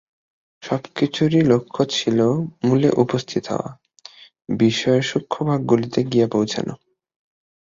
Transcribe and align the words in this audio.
সব-কিছুরই 0.63 1.41
লক্ষ্য 1.43 1.81
ছিল 1.89 2.19
মূলে 2.63 2.89
উপস্থিত 2.95 3.43
হওয়া, 3.47 3.69
বিষয়ের 4.59 5.03
সূক্ষ্মভাগগুলিতে 5.03 5.99
গিয়া 6.03 6.27
পৌঁছানো। 6.27 6.73